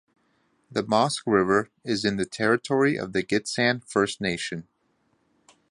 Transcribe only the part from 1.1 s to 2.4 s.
River is in the